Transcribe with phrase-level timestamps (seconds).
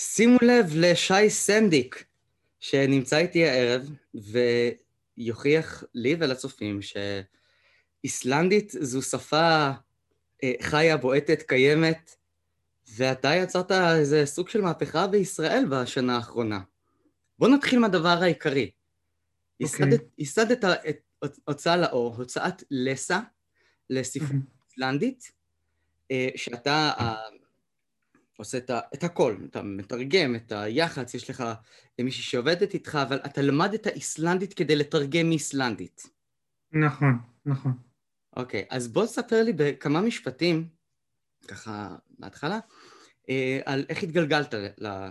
[0.00, 2.04] שימו לב לשי סנדיק,
[2.60, 3.90] שנמצא איתי הערב,
[5.16, 6.80] ויוכיח לי ולצופים
[8.02, 9.70] שאיסלנדית זו שפה
[10.44, 12.16] אה, חיה, בועטת, קיימת,
[12.96, 16.60] ואתה יצרת איזה סוג של מהפכה בישראל בשנה האחרונה.
[17.38, 18.70] בוא נתחיל מהדבר העיקרי.
[19.62, 19.66] Okay.
[19.82, 19.98] אוקיי.
[20.18, 20.98] ייסדת את
[21.44, 23.20] הוצאה לאור, הוצאת לסה,
[23.90, 24.30] לספרות
[24.70, 25.32] איסלנדית,
[26.10, 26.92] אה, שאתה
[28.38, 31.44] עושה את, ה, את הכל, אתה מתרגם את היח"צ, יש לך
[31.98, 36.02] מישהי שעובדת איתך, אבל אתה למדת איסלנדית כדי לתרגם מאיסלנדית.
[36.72, 37.72] נכון, נכון.
[38.36, 40.68] אוקיי, אז בוא תספר לי בכמה משפטים,
[41.48, 42.58] ככה מההתחלה,
[43.30, 45.08] אה, על איך התגלגלת ל,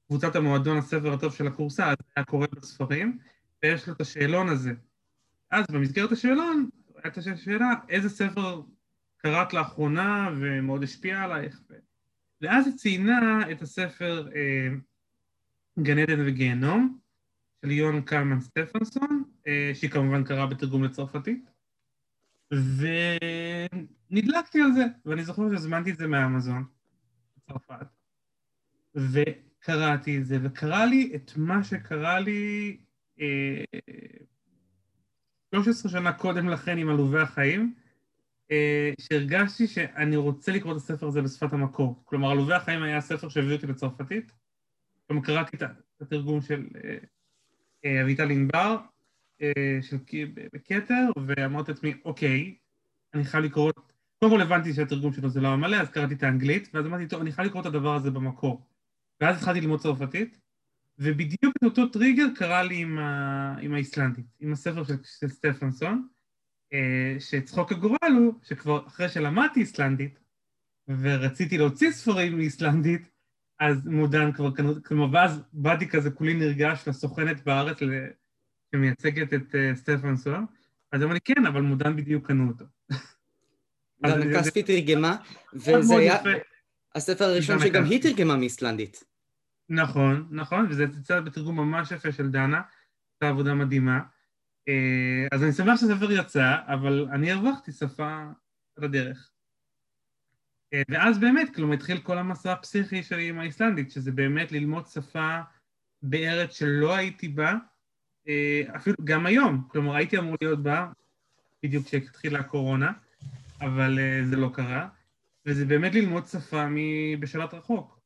[0.08, 3.18] קבוצת המועדון הספר הטוב של הקורסה, אז היה קורא בספרים,
[3.64, 4.74] ויש לו את השאלון הזה.
[5.52, 6.70] אז במסגרת השאלון,
[7.04, 8.62] הייתה שאלה, איזה ספר
[9.18, 11.62] קראת לאחרונה ומאוד השפיע עלייך?
[12.44, 14.68] ואז היא ציינה את הספר אה,
[15.80, 17.00] גן עדן וגיהנום
[17.62, 21.50] של יון קלמן סטפנסון, אה, שהיא כמובן קראה בתרגום לצרפתית,
[24.12, 26.66] ונדלקתי על זה, ואני זוכר שהזמנתי את זה מאמזון,
[27.38, 27.88] בצרפת,
[28.96, 32.78] וקראתי את זה, וקרה לי את מה שקרה לי
[33.20, 33.64] אה,
[35.56, 37.74] 13 שנה קודם לכן עם עלובי החיים,
[39.02, 42.04] שהרגשתי שאני רוצה לקרוא את הספר הזה בשפת המקור.
[42.06, 44.32] כלומר, עלובי החיים היה הספר שהביא אותי לצרפתית.
[45.08, 45.64] כלומר, קראתי את
[46.02, 46.98] התרגום של אה,
[47.86, 48.78] אה, אביטל ענבר,
[49.82, 49.98] של
[50.54, 52.56] בכתר, ואמרתי לעצמי, אוקיי,
[53.14, 53.72] אני חייב לקרוא...
[54.20, 57.22] קודם כל הבנתי שהתרגום שלו זה לא המלא, אז קראתי את האנגלית, ואז אמרתי, טוב,
[57.22, 58.66] אני חייב לקרוא את הדבר הזה במקור.
[59.22, 60.40] ואז התחלתי ללמוד צרפתית,
[61.00, 63.56] ובדיוק את אותו טריגר קרה לי עם, ה...
[63.62, 66.13] עם האיסלנדית, עם הספר של, של סטפנסון, אה,
[67.20, 70.20] שצחוק הגורל הוא שכבר אחרי שלמדתי איסלנדית
[70.88, 73.10] ורציתי להוציא ספרים מאיסלנדית,
[73.60, 74.50] אז מודן כבר
[74.86, 77.78] כלומר, ואז באתי כזה כולי נרגש לסוכנת בארץ
[78.76, 80.40] שמייצגת את uh, סטפן סוהר,
[80.92, 82.66] אז אמרתי כן, אבל מודן בדיוק קנו אותו.
[84.04, 85.16] גם כספי תרגמה,
[85.54, 86.18] וזה היה
[86.96, 89.04] הספר הראשון שגם היא תרגמה מאיסלנדית.
[89.70, 92.62] נכון, נכון, וזה יצא בתרגום ממש יפה של דנה,
[93.22, 94.00] הייתה עבודה מדהימה.
[94.68, 98.24] אה, אז אני שמח שהספר יצא, אבל אני הרווחתי שפה
[98.78, 99.32] על הדרך.
[100.74, 105.40] אה, ואז באמת, כלומר, התחיל כל המסע הפסיכי שלי עם האיסלנדית, שזה באמת ללמוד שפה
[106.02, 107.54] בארץ שלא הייתי בה,
[108.28, 110.88] אה, אפילו גם היום, כלומר, הייתי אמור להיות בה
[111.64, 112.92] בדיוק כשהתחילה הקורונה,
[113.62, 114.88] אבל זה לא קרה,
[115.46, 116.66] וזה באמת ללמוד שפה
[117.20, 118.00] בשלט רחוק,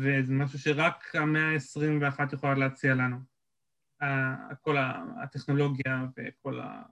[0.00, 3.16] וזה משהו שרק המאה ה-21 יכולה להציע לנו.
[4.62, 4.76] כל
[5.22, 6.82] הטכנולוגיה וכל ה...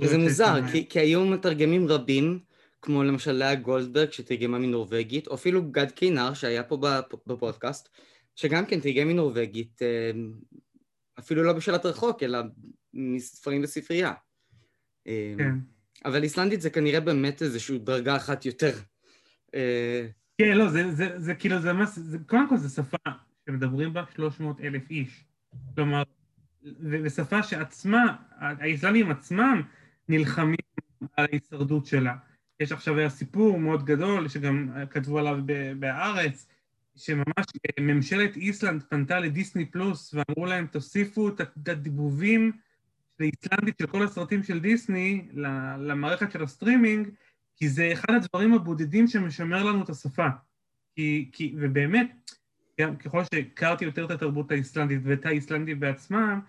[0.00, 2.40] וזה מוזר, כי, כי היו מתרגמים רבים,
[2.82, 6.78] כמו למשל לאה גולדברג שתרגמה מנורבגית, או אפילו גד קינר שהיה פה
[7.26, 7.88] בפודקאסט,
[8.36, 10.10] שגם כן תרגם מנורבגית, אה,
[11.18, 12.38] אפילו לא בשאלת רחוק, אלא
[12.94, 14.12] מספרים בספרייה.
[15.06, 15.54] אה, כן.
[16.04, 18.72] אבל איסלנדית זה כנראה באמת איזושהי דרגה אחת יותר.
[19.54, 20.06] אה,
[20.38, 23.10] כן, לא, זה, זה, זה כאילו, זה, זה, קודם כל זו שפה
[23.46, 25.24] שמדברים בה 300 אלף איש.
[25.74, 26.02] כלומר,
[26.80, 29.62] ושפה שעצמה, האיסלאמים עצמם
[30.08, 30.56] נלחמים
[31.16, 32.16] על ההישרדות שלה.
[32.60, 35.38] יש עכשיו היה סיפור מאוד גדול, שגם כתבו עליו
[35.78, 36.46] בהארץ,
[36.96, 37.46] שממש
[37.80, 42.52] ממשלת איסלנד פנתה לדיסני פלוס ואמרו להם תוסיפו את הדיבובים
[43.18, 45.28] של איסלנדית של כל הסרטים של דיסני
[45.78, 47.08] למערכת של הסטרימינג,
[47.56, 50.26] כי זה אחד הדברים הבודדים שמשמר לנו את השפה.
[50.94, 52.30] כי, כי, ובאמת,
[53.04, 56.40] ככל שהכרתי יותר את התרבות האיסלנדית ואת האיסלנדים בעצמם,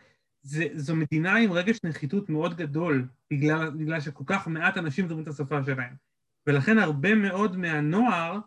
[0.41, 5.23] זה, זו מדינה עם רגש נחיתות מאוד גדול, בגלל, בגלל שכל כך מעט אנשים מדברים
[5.23, 5.93] את השפה שלהם.
[6.47, 8.39] ולכן הרבה מאוד מהנוער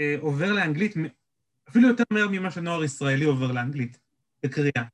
[0.00, 0.94] אה, עובר לאנגלית,
[1.68, 3.98] אפילו יותר מהר ממה שנוער ישראלי עובר לאנגלית,
[4.42, 4.84] בקריאה.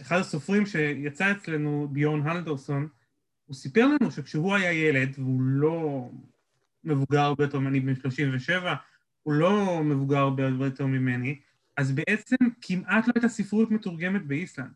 [0.00, 2.88] אחד הסופרים שיצא אצלנו, ביון הלדורסון,
[3.46, 6.10] הוא סיפר לנו שכשהוא היה ילד, והוא לא
[6.84, 8.74] מבוגר הרבה יותר ממני בן 37,
[9.22, 11.38] הוא לא מבוגר הרבה יותר ממני,
[11.76, 14.70] אז בעצם כמעט לא הייתה ספרות מתורגמת באיסלנד.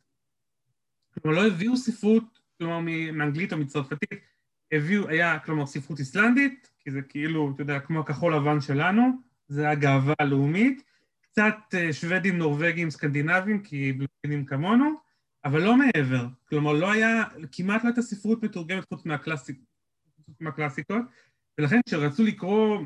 [1.23, 2.81] כלומר, לא הביאו ספרות, כלומר,
[3.12, 4.20] מאנגלית או מצרפתית,
[4.73, 9.02] הביאו, היה, כלומר, ספרות איסלנדית, כי זה כאילו, אתה יודע, כמו הכחול לבן שלנו,
[9.49, 10.82] זה הגאווה הלאומית,
[11.20, 14.94] קצת אה, שוודים, נורבגים, סקנדינבים, כי בלוגינים כמונו,
[15.44, 16.26] אבל לא מעבר.
[16.49, 19.58] כלומר, לא היה, כמעט לא הייתה ספרות מתורגמת חוץ מהקלאסיק,
[20.41, 21.02] מהקלאסיקות,
[21.58, 22.79] ולכן כשרצו לקרוא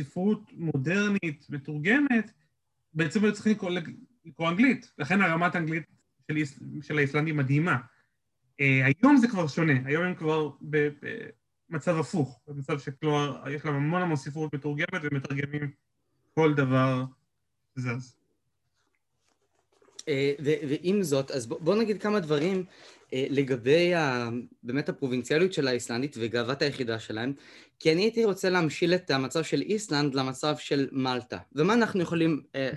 [0.00, 2.30] ספרות מודרנית מתורגמת,
[2.94, 3.70] בעצם היו צריכים לקרוא,
[4.24, 5.82] לקרוא אנגלית, לכן הרמת האנגלית
[6.30, 6.34] של,
[6.82, 7.76] של האיסלנדים מדהימה.
[7.76, 14.02] Uh, היום זה כבר שונה, היום הם כבר במצב הפוך, במצב שכלומר יש להם המון
[14.02, 15.70] המון ספרות מתורגמת ומתרגמים
[16.34, 17.04] כל דבר
[17.76, 18.16] זז.
[20.08, 22.64] אה, ועם זאת, אז בוא נגיד כמה דברים
[23.14, 23.92] אה, לגבי
[24.62, 27.32] באמת הפרובינציאליות של האיסלנדית וגאוות היחידה שלהם,
[27.78, 32.42] כי אני הייתי רוצה להמשיל את המצב של איסלנד למצב של מלטה, ומה אנחנו יכולים
[32.54, 32.70] אה,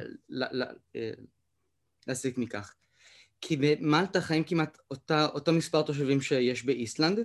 [2.07, 2.73] להסיק מכך?
[3.41, 7.19] כי במלטה חיים כמעט אותה, אותו מספר תושבים שיש באיסלנד,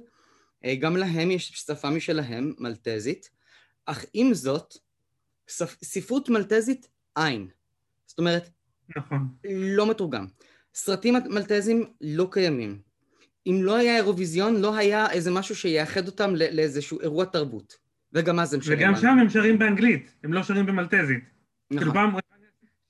[0.81, 3.31] גם להם יש שפה משלהם, מלטזית,
[3.87, 4.75] אך עם זאת,
[5.85, 7.49] ספרות מלטזית אין.
[8.06, 8.50] זאת אומרת,
[8.97, 9.19] נכון.
[9.44, 10.26] לא מתורגם.
[10.75, 12.92] סרטים מלטזים לא קיימים.
[13.47, 17.77] אם לא היה אירוויזיון, לא היה איזה משהו שיאחד אותם לאיזשהו אירוע תרבות.
[18.12, 18.79] וגם אז הם שרים.
[18.79, 21.25] וגם שם הם שרים באנגלית, הם לא שרים במלטזית.
[21.71, 21.79] נכון.
[21.79, 22.15] כאילו פעם,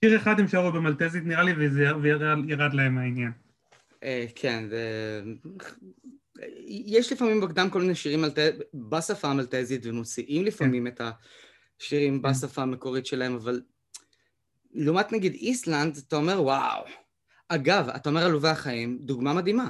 [0.05, 1.85] שיר אחד הם שרו במלטזית נראה לי, וזה
[2.49, 3.33] ירד להם העניין.
[4.03, 4.77] אה, כן, ו...
[6.69, 8.25] יש לפעמים בקדם כל מיני שירים
[8.75, 11.07] בשפה המלטזית, ומוציאים לפעמים כן.
[11.07, 11.15] את
[11.81, 12.31] השירים כן.
[12.31, 13.61] בשפה המקורית שלהם, אבל
[14.73, 16.85] לעומת נגיד איסלנד, אתה אומר וואו.
[17.49, 19.69] אגב, אתה אומר עלובי החיים, דוגמה מדהימה.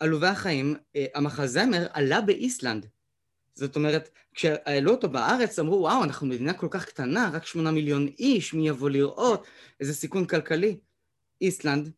[0.00, 2.86] עלובי החיים, אה, המחזמר עלה באיסלנד.
[3.54, 8.06] זאת אומרת, כשהעלו אותו בארץ, אמרו, וואו, אנחנו מדינה כל כך קטנה, רק שמונה מיליון
[8.18, 9.46] איש, מי יבוא לראות,
[9.80, 10.76] איזה סיכון כלכלי.
[11.40, 11.90] איסלנד,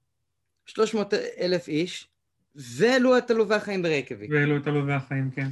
[0.66, 2.08] 300 אלף איש,
[2.54, 4.30] והעלו את עלובי החיים ברייקביק.
[4.30, 5.48] והעלו את עלובי החיים, כן.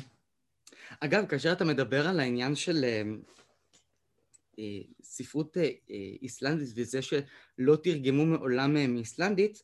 [1.00, 3.02] אגב, כאשר אתה מדבר על העניין של אה,
[4.58, 4.64] אה,
[5.02, 5.70] ספרות אה,
[6.22, 9.62] איסלנדית וזה שלא תרגמו מעולם מאיסלנדית,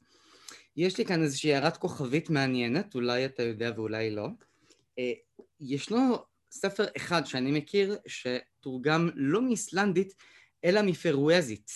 [0.76, 4.28] יש לי כאן איזושהי הערת כוכבית מעניינת, אולי אתה יודע ואולי לא.
[5.60, 6.16] ישנו
[6.50, 10.14] ספר אחד שאני מכיר שתורגם לא מאיסלנדית,
[10.64, 11.70] אלא מפרואזית.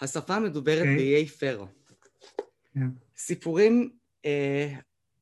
[0.00, 0.88] השפה המדוברת okay.
[0.88, 0.96] אוקיי.
[0.96, 1.66] באיי פרו.
[1.66, 2.42] Yeah.
[2.74, 2.86] כן.
[3.16, 3.90] סיפורים
[4.24, 4.74] אה,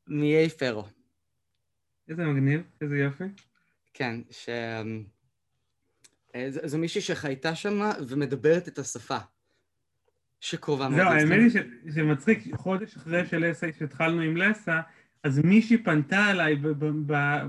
[0.07, 0.83] מאיי פרו.
[2.09, 3.23] איזה מגניב, איזה יופי.
[3.93, 4.49] כן, ש...
[6.35, 9.17] אה, זו מישהי שחייתה שם ומדברת את השפה.
[10.41, 11.01] שקרובה מאוד.
[11.01, 14.81] זהו, האמת היא שזה מצחיק, חודש אחרי של לסה, שהתחלנו עם לסה,
[15.23, 16.55] אז מישהי פנתה אליי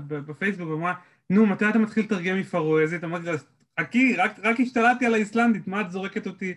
[0.07, 0.93] בפייסבוק ואמרה,
[1.29, 3.03] נו, מתי אתה מתחיל לתרגם מפרואזית?
[3.03, 3.33] אמרתי לה,
[3.79, 6.53] חכי, רק, רק השתלטתי על האיסלנדית, מה את זורקת אותי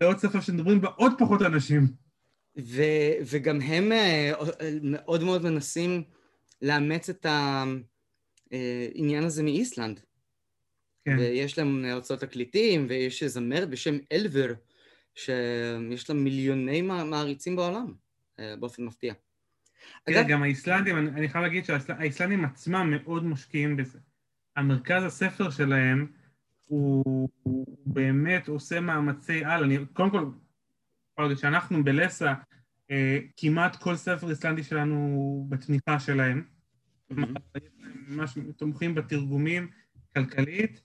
[0.00, 1.86] לעוד שפה שמדברים בה עוד פחות אנשים?
[2.58, 4.32] ו- וגם הם אה,
[4.82, 6.02] מאוד מאוד מנסים
[6.62, 7.26] לאמץ את
[8.50, 10.00] העניין הזה מאיסלנד.
[11.04, 11.16] כן.
[11.18, 14.52] ויש להם הוצאות תקליטים, ויש זמרת בשם אלבר,
[15.18, 17.94] שיש לה מיליוני מעריצים בעולם,
[18.38, 19.14] אה, באופן מפתיע.
[20.06, 20.28] כן, אגב...
[20.28, 23.98] גם האיסלנדים, אני, אני חייב להגיד שהאיסלנדים עצמם מאוד משקיעים בזה.
[24.56, 26.12] המרכז הספר שלהם
[26.64, 29.64] הוא, הוא באמת עושה מאמצי על.
[29.64, 32.34] אני, קודם כל, שאנחנו בלסה,
[32.90, 36.44] אה, כמעט כל ספר איסלנדי שלנו בתמיכה שלהם.
[37.12, 37.60] Mm-hmm.
[38.08, 39.70] ממש תומכים בתרגומים
[40.14, 40.80] כלכלית,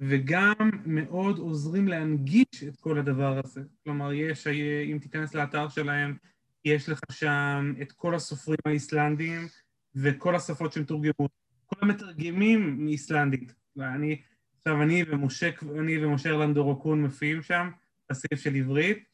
[0.00, 3.60] וגם מאוד עוזרים להנגיש את כל הדבר הזה.
[3.84, 4.46] כלומר, יש,
[4.92, 6.16] אם תיכנס לאתר שלהם,
[6.64, 9.48] יש לך שם את כל הסופרים האיסלנדים
[9.94, 11.28] וכל השפות שהם תורגמו.
[11.66, 13.54] כל המתרגמים מאיסלנדית.
[13.78, 14.22] אני,
[14.56, 17.70] עכשיו אני ומשה, אני ומשה ארלנדו רוקון מופיעים שם,
[18.10, 19.04] בסעיף של עברית,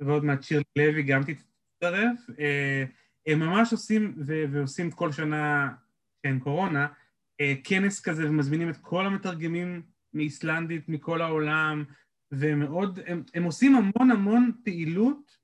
[0.00, 2.18] ועוד מעט שיר לוי גם תצטרף.
[2.38, 2.84] אה,
[3.26, 5.68] הם ממש עושים, ועושים כל שנה,
[6.22, 6.86] כן, קורונה,
[7.40, 9.82] אה, כנס כזה ומזמינים את כל המתרגמים
[10.14, 11.84] מאיסלנדית, מכל העולם,
[12.32, 15.36] והם מאוד, הם, הם עושים המון המון פעילות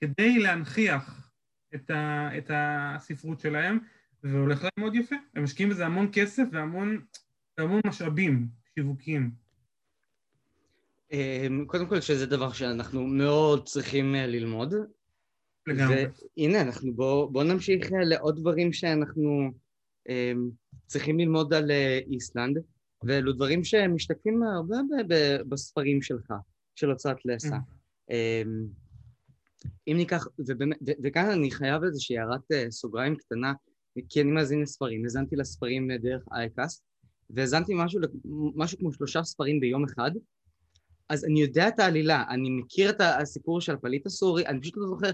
[0.00, 1.30] כדי להנכיח
[1.74, 3.78] את, ה, את הספרות שלהם,
[4.24, 5.16] והולך להם מאוד יפה.
[5.34, 7.00] הם משקיעים בזה המון כסף והמון,
[7.58, 9.30] והמון משאבים שיווקיים.
[11.12, 14.74] אמ, קודם כל שזה דבר שאנחנו מאוד צריכים אה, ללמוד.
[15.66, 16.04] לגמרי.
[16.36, 19.52] והנה, אנחנו בואו בוא נמשיך אה, לעוד דברים שאנחנו
[20.08, 20.50] אמ,
[20.86, 22.58] צריכים ללמוד על אה, איסלנד.
[23.04, 24.76] ואלו דברים שמשתקפים הרבה
[25.48, 26.32] בספרים שלך,
[26.74, 27.56] של הוצאת לסה.
[27.56, 28.12] Mm.
[28.12, 28.66] אמ,
[29.88, 33.52] אם ניקח, ובאמת, וכאן אני חייב איזושהי הערת אה, סוגריים קטנה,
[34.08, 36.82] כי אני מאזין לספרים, האזנתי לספרים דרך אייקאסט,
[37.30, 38.00] והאזנתי משהו,
[38.54, 40.10] משהו כמו שלושה ספרים ביום אחד,
[41.08, 44.86] אז אני יודע את העלילה, אני מכיר את הסיפור של הפליט הסורי, אני פשוט לא
[44.88, 45.10] זוכר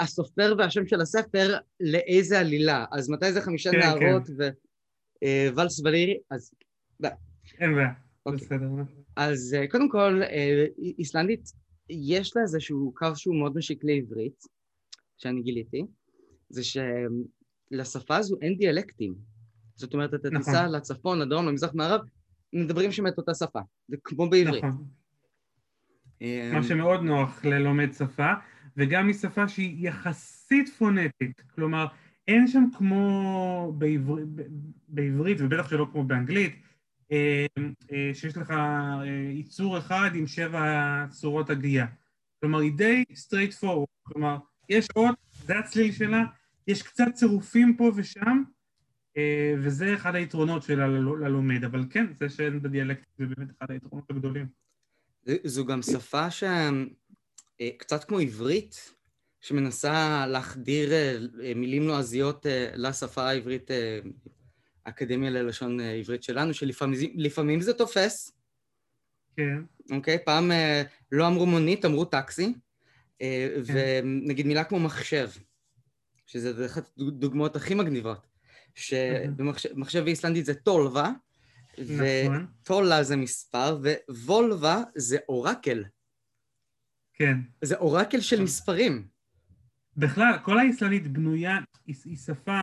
[0.00, 2.84] הסופר והשם של הספר לאיזה עלילה.
[2.92, 4.50] אז מתי זה חמישה כן, נערות כן.
[5.22, 5.48] אה,
[5.84, 6.18] ולירי?
[6.30, 6.50] אז...
[7.60, 7.92] אין בעיה,
[8.26, 8.40] אוקיי.
[8.40, 8.68] בסדר.
[9.16, 10.64] אז אה, קודם כל, אה,
[10.98, 11.52] איסלנדית,
[11.90, 14.42] יש לה איזשהו קו שהוא מאוד משיק לעברית,
[15.16, 15.84] שאני גיליתי,
[16.48, 19.14] זה שלשפה הזו אין דיאלקטים.
[19.74, 20.38] זאת אומרת, אתה נכון.
[20.38, 22.00] תיסע לצפון, לדרום, למזרח, מערב,
[22.52, 23.60] מדברים שם את אותה שפה.
[23.88, 24.64] זה כמו בעברית.
[24.64, 24.84] נכון.
[26.52, 28.32] מה שמאוד נוח ללומד שפה,
[28.76, 31.42] וגם היא שפה שהיא יחסית פונטית.
[31.54, 31.86] כלומר,
[32.28, 34.14] אין שם כמו בעבר...
[34.88, 36.67] בעברית, ובטח שלא כמו באנגלית, אה, אה,
[38.12, 41.86] שיש לך אה, ייצור אחד עם שבע צורות הגייה.
[42.40, 43.86] כלומר, היא די straight forward.
[44.02, 44.36] כלומר,
[44.68, 45.14] יש עוד,
[45.46, 46.22] זה הצליל שלה,
[46.66, 48.42] יש קצת צירופים פה ושם,
[49.58, 50.88] וזה אחד היתרונות שלה
[51.20, 54.46] ללומד, אבל כן, זה שאין בדיאלקט זה באמת אחד היתרונות הגדולים.
[55.44, 58.94] זו גם שפה שקצת כמו עברית,
[59.40, 60.90] שמנסה להחדיר
[61.56, 63.70] מילים לועזיות לשפה העברית
[64.88, 68.32] האקדמיה ללשון אה, עברית שלנו, שלפעמים זה תופס.
[69.36, 69.58] כן.
[69.90, 70.18] אוקיי?
[70.24, 72.54] פעם אה, לא אמרו מונית, אמרו טקסי.
[73.22, 73.74] אה, כן.
[74.02, 75.28] ונגיד מילה כמו מחשב,
[76.26, 78.26] שזה אחת הדוגמאות הכי מגניבות,
[78.74, 81.10] שבמחשב באיסלנדית זה טולבה,
[81.78, 82.46] נכון.
[82.62, 83.78] וטולה זה מספר,
[84.10, 85.84] ווולבה זה אורקל.
[87.14, 87.38] כן.
[87.62, 89.08] זה אורקל של מספרים.
[89.96, 92.60] בכלל, כל האיסלנית בנויה, היא, שפה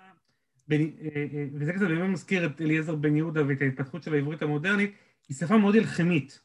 [1.54, 4.94] וזה קצת באמת מזכיר את אליעזר בן יהודה ואת ההתפתחות של העברית המודרנית,
[5.28, 6.40] היא שפה מאוד אלחמית.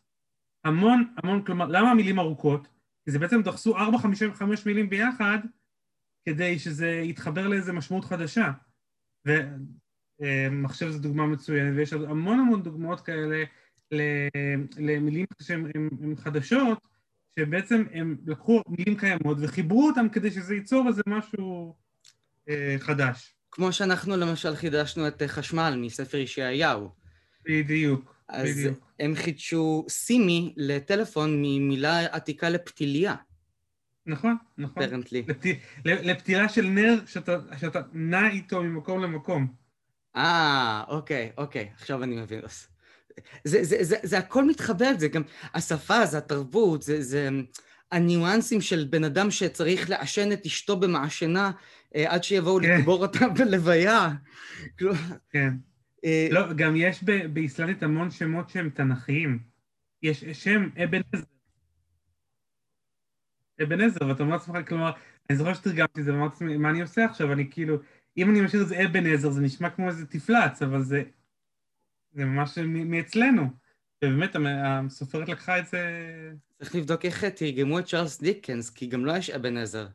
[0.64, 2.68] המון, המון, כלומר, למה המילים ארוכות?
[3.04, 3.80] כי זה בעצם דחסו 4-5
[4.66, 5.38] מילים ביחד
[6.24, 8.52] כדי שזה יתחבר לאיזה משמעות חדשה.
[9.26, 13.44] ומחשב אה, זו דוגמה מצוינת, ויש המון המון דוגמאות כאלה
[14.78, 16.78] למילים שהן חדשות,
[17.38, 21.76] שבעצם הם לקחו מילים קיימות וחיברו אותן כדי שזה ייצור איזה משהו
[22.78, 23.39] חדש.
[23.52, 26.90] כמו שאנחנו למשל חידשנו את חשמל מספר ישעיהו.
[27.44, 28.78] בדיוק, אז בדיוק.
[29.00, 33.14] הם חידשו סימי לטלפון ממילה עתיקה לפתיליה.
[34.06, 34.82] נכון, נכון.
[34.82, 35.24] אפרנטלי.
[35.84, 39.46] לפתירה של נר שאתה, שאתה נע איתו ממקום למקום.
[40.16, 42.40] אה, אוקיי, אוקיי, עכשיו אני מבין.
[43.44, 45.22] זה, זה, זה, זה הכל מתחבר, זה גם
[45.54, 47.28] השפה, זה התרבות, זה, זה
[47.92, 51.50] הניואנסים של בן אדם שצריך לעשן את אשתו במעשנה אה,
[51.94, 52.78] עד שיבואו כן.
[52.78, 54.08] לקבור אותה בלוויה.
[55.30, 55.54] כן.
[56.04, 59.38] אה, לא, גם יש באיסלנית המון שמות שהם תנכיים.
[60.02, 61.24] יש שם אבן עזר.
[63.62, 64.90] אבן עזר, ואתה אומר לעצמך, כלומר,
[65.30, 67.32] אני זוכר שתרגמתי את זה ואמרתי לעצמי, מה אני עושה עכשיו?
[67.32, 67.76] אני כאילו,
[68.16, 71.02] אם אני משאיר את זה אבן עזר, זה נשמע כמו איזה תפלץ, אבל זה,
[72.12, 73.46] זה ממש מאצלנו.
[74.04, 75.80] ובאמת, הסופרת לקחה את זה...
[76.58, 79.88] צריך לבדוק איך תרגמו את צ'ארלס דיקנס, כי גם לו לא יש אבן עזר.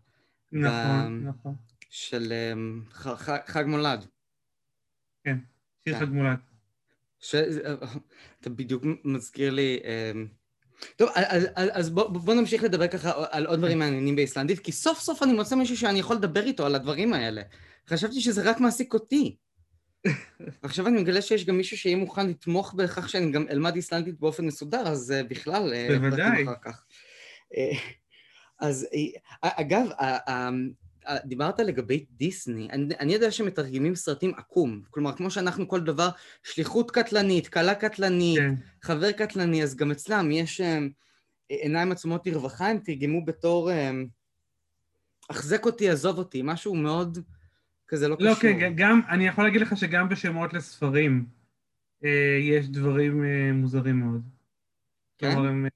[0.52, 1.56] נכון, נכון.
[1.96, 2.82] של אמ,
[3.46, 4.06] חג מולד.
[5.24, 5.38] כן,
[5.84, 6.00] שיר כן.
[6.00, 6.38] חג מולד.
[7.20, 7.36] ש...
[8.40, 9.80] אתה בדיוק מזכיר לי...
[9.84, 10.28] אמ,
[10.96, 15.00] טוב, אז, אז בוא, בוא נמשיך לדבר ככה על עוד דברים מעניינים באיסלנדית, כי סוף
[15.00, 17.42] סוף אני מוצא מישהו שאני יכול לדבר איתו על הדברים האלה.
[17.88, 19.36] חשבתי שזה רק מעסיק אותי.
[20.62, 24.46] עכשיו אני מגלה שיש גם מישהו שיהיה מוכן לתמוך בכך שאני גם אלמד איסלנדית באופן
[24.46, 25.74] מסודר, אז uh, בכלל...
[25.74, 26.46] אה, בוודאי.
[26.46, 27.78] Uh,
[28.60, 28.88] אז
[29.42, 29.88] אגב,
[31.26, 36.10] דיברת לגבי דיסני, אני, אני יודע שמתרגמים סרטים עקום, כלומר כמו שאנחנו כל דבר,
[36.44, 38.56] שליחות קטלנית, כלה קטלנית, כן.
[38.82, 40.64] חבר קטלני, אז גם אצלם יש um,
[41.50, 43.72] עיניים עצומות לרווחה, הם תרגמו בתור
[45.30, 47.18] החזק אותי, עזוב אותי, משהו מאוד
[47.88, 48.50] כזה לא, לא קשור.
[48.50, 51.26] לא, כן, גם, אני יכול להגיד לך שגם בשמות לספרים
[52.04, 54.22] אה, יש דברים אה, מוזרים מאוד.
[55.18, 55.34] כן?
[55.34, 55.68] כלומר, הם,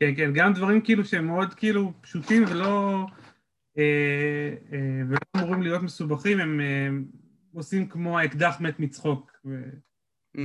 [0.00, 3.06] כן, כן, גם דברים כאילו שהם מאוד כאילו פשוטים ולא...
[3.78, 4.78] אה, אה,
[5.08, 6.88] ולא אמורים להיות מסובכים, הם אה,
[7.54, 9.32] עושים כמו האקדח מת מצחוק
[10.36, 10.40] mm.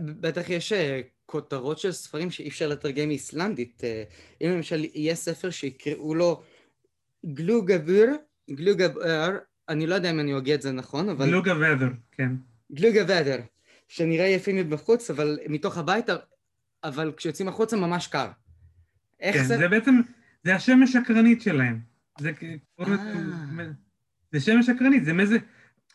[0.00, 0.72] בטח יש
[1.26, 3.82] כותרות של ספרים שאי אפשר לתרגם מאיסלנדית.
[4.42, 6.42] אם למשל יהיה ספר שיקראו לו
[7.26, 8.04] גלוגבר,
[8.50, 9.38] גלוגבר,
[9.68, 11.26] אני לא יודע אם אני הוגה את זה נכון, אבל...
[11.26, 11.54] גלוגה
[12.12, 12.30] כן.
[12.72, 13.20] גלוגה
[13.88, 16.06] שנראה יפים מבחוץ, אבל מתוך הבית,
[16.84, 18.28] אבל כשיוצאים החוצה ממש קר.
[19.20, 19.58] איך כן, זה...
[19.58, 20.00] זה בעצם...
[20.44, 21.80] זה השמש הקרנית שלהם.
[22.20, 22.32] זה,
[22.80, 22.86] אה.
[24.32, 25.38] זה שמש הקרנית, זה מזג...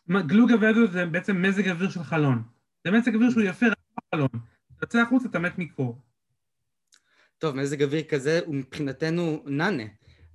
[0.09, 2.43] גלוג אוויר זה בעצם מזג אוויר של חלון.
[2.83, 4.29] זה מזג אוויר שהוא יפה רק בחלון.
[4.31, 6.01] אתה יוצא החוצה, אתה מת מקור.
[7.37, 9.83] טוב, מזג אוויר כזה הוא מבחינתנו נאנה.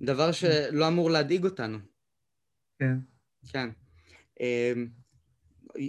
[0.01, 1.77] דבר שלא אמור להדאיג אותנו.
[2.79, 2.97] כן.
[3.51, 3.69] כן.
[4.39, 4.87] אמ,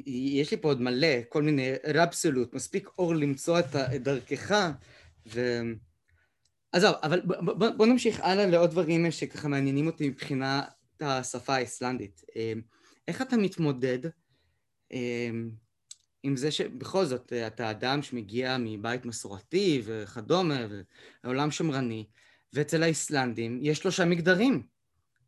[0.06, 4.70] יש לי פה עוד מלא, כל מיני רבסולוט, מספיק אור למצוא את דרכך,
[5.26, 5.40] ו...
[6.76, 10.64] עזוב, אבל בוא, בוא נמשיך הלאה לעוד דברים שככה מעניינים אותי מבחינת
[11.00, 12.22] השפה האיסלנדית.
[12.36, 12.60] אמ,
[13.08, 13.98] איך אתה מתמודד
[14.92, 15.50] אמ,
[16.22, 20.66] עם זה שבכל זאת אתה אדם שמגיע מבית מסורתי וכדומה,
[21.24, 22.06] ועולם שמרני,
[22.52, 24.62] ואצל האיסלנדים יש שלושה מגדרים,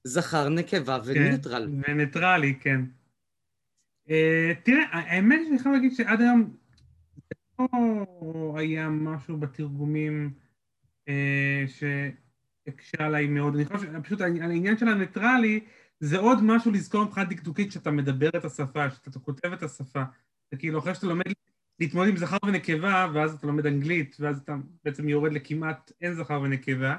[0.04, 1.68] זכר, נקבה וניטרל.
[1.84, 2.80] כן, וניטרלי, כן.
[4.06, 4.10] Uh,
[4.62, 6.56] תראה, האמת שאני חייב להגיד שעד היום
[7.58, 10.34] לא היה משהו בתרגומים
[11.66, 13.54] שהקשה עליי מאוד.
[13.54, 15.60] אני חושב שפשוט העניין של הניטרלי
[16.00, 20.02] זה עוד משהו לזכור מבחינת דקדוקית שאתה מדבר את השפה, שאתה כותב את השפה.
[20.50, 21.32] זה כאילו אחרי שאתה לומד
[21.80, 26.40] להתמודד עם זכר ונקבה, ואז אתה לומד אנגלית, ואז אתה בעצם יורד לכמעט אין זכר
[26.40, 26.96] ונקבה,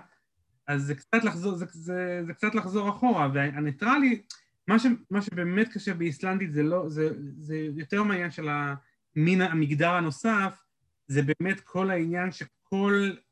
[0.68, 4.22] אז זה קצת לחזור, זה, זה, זה קצת לחזור אחורה, והניטרלי,
[4.68, 9.92] מה, ש, מה שבאמת קשה באיסלנדית זה לא, זה, זה יותר מהעניין של המין המגדר
[9.92, 10.64] הנוסף,
[11.08, 13.29] זה באמת כל העניין שכל אה,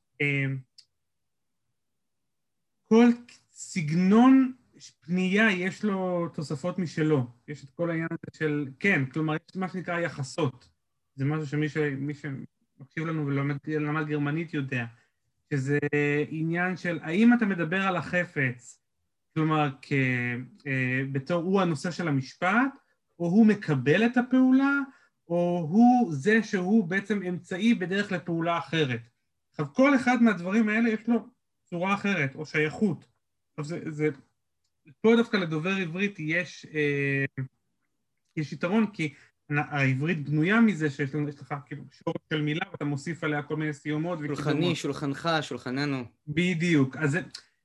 [2.88, 3.06] כל
[3.52, 4.54] סגנון
[5.00, 9.70] פנייה יש לו תוספות משלו, יש את כל העניין הזה של, כן, כלומר יש מה
[9.70, 10.70] שנקרא יחסות,
[11.16, 11.78] זה משהו שמי ש,
[12.14, 14.86] שמקשיב לנו ולמד גרמנית יודע,
[15.54, 15.78] שזה
[16.30, 18.82] עניין של האם אתה מדבר על החפץ,
[19.34, 19.94] כלומר כ,
[20.68, 22.78] אה, בתור הוא הנושא של המשפט,
[23.20, 24.80] או הוא מקבל את הפעולה,
[25.28, 29.02] או הוא זה שהוא בעצם אמצעי בדרך לפעולה אחרת.
[29.60, 31.28] עכשיו כל אחד מהדברים האלה יש לו
[31.70, 33.06] צורה אחרת, או שייכות.
[33.58, 34.10] עכשיו זה, זה
[35.02, 37.44] פה דווקא לדובר עברית יש, אה,
[38.36, 39.14] יש יתרון כי
[39.50, 43.56] העברית בנויה מזה שיש לנו, יש לך כאילו שורש של מילה ואתה מוסיף עליה כל
[43.56, 44.20] מיני סיומות.
[44.28, 46.04] שולחני, שולחנך, שולחננו.
[46.28, 47.22] בדיוק, אז זה,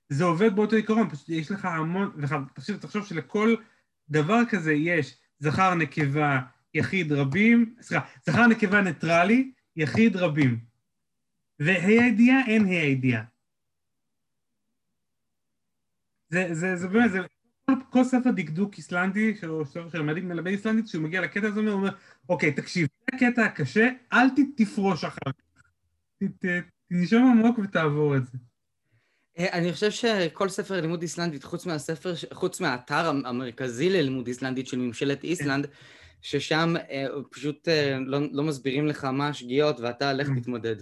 [0.09, 2.11] זה עובד באותו עיקרון, פשוט יש לך המון,
[2.55, 3.55] תחשוב, תחשוב שלכל
[4.09, 6.41] דבר כזה יש זכר, נקבה,
[6.75, 10.72] יחיד, רבים, סליחה, זכר, נקבה, ניטרלי, יחיד, רבים.
[11.65, 13.25] וה' הידיעה אין ה' הידיעה.
[16.29, 17.19] זה, זה, זה באמת, זה,
[17.67, 21.61] כל, כל ספר דקדוק איסלנדי, או ספר של מדיק מלמד איסלנדית, כשהוא מגיע לקטע הזה,
[21.61, 21.91] הוא אומר,
[22.29, 25.63] אוקיי, תקשיב, זה הקטע הקשה, אל תפרוש אחר כך.
[26.89, 28.39] תנשום עמוק ותעבור את זה.
[29.39, 34.79] אה, אני חושב שכל ספר לימוד איסלנדית, חוץ מהספר, חוץ מהאתר המרכזי ללימוד איסלנדית של
[34.79, 35.25] ממשלת.
[35.25, 35.67] איסלנד,
[36.23, 40.41] ששם אה, פשוט אה, לא, לא מסבירים לך מה השגיאות ואתה הלך mm.
[40.41, 40.77] תתמודד.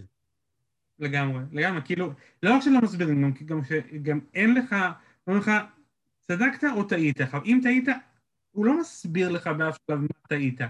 [1.01, 3.61] לגמרי, לגמרי, כאילו, לא רק שלא מסבירים, גם, גם,
[4.03, 4.77] גם אין לך,
[5.27, 5.51] אומרים לך,
[6.21, 7.21] צדקת או טעית?
[7.21, 7.89] עכשיו, אם טעית,
[8.51, 10.61] הוא לא מסביר לך באף שלב מה טעית.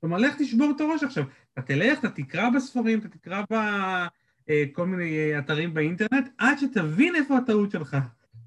[0.00, 1.24] כלומר, לך תשבור את הראש עכשיו.
[1.52, 7.36] אתה תלך, אתה תקרא בספרים, אתה תקרא בכל אה, מיני אתרים באינטרנט, עד שתבין איפה
[7.36, 7.96] הטעות שלך.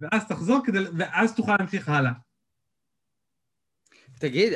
[0.02, 2.12] ואז תחזור כדי, ואז תוכל להמשיך הלאה.
[4.19, 4.54] תגיד,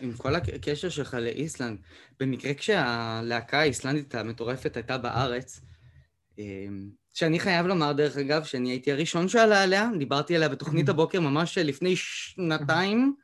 [0.00, 1.78] עם כל הקשר שלך לאיסלנד,
[2.20, 5.60] במקרה כשהלהקה האיסלנדית המטורפת הייתה בארץ,
[7.14, 11.58] שאני חייב לומר, דרך אגב, שאני הייתי הראשון שעלה עליה, דיברתי עליה בתוכנית הבוקר ממש
[11.58, 13.14] לפני שנתיים.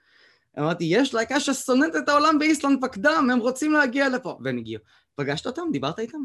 [0.58, 4.38] אמרתי, יש להקה ששונאת את העולם באיסלנד פקדם, הם רוצים להגיע לפה.
[4.44, 4.82] והם הגיעו.
[5.14, 5.62] פגשת אותם?
[5.72, 6.18] דיברת איתם?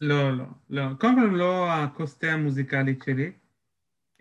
[0.00, 0.82] לא, לא, לא.
[1.00, 3.32] קודם כל הם לא הכוס המוזיקלית שלי,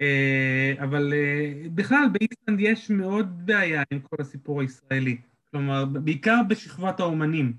[0.01, 5.17] אה, אבל אה, בכלל באיסלנד יש מאוד בעיה עם כל הסיפור הישראלי.
[5.51, 7.53] כלומר, בעיקר בשכבת האומנים.